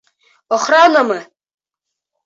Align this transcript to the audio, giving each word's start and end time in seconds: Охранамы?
Охранамы? 0.57 1.19